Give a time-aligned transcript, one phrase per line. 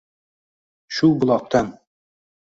[0.95, 1.69] Shu buloqdan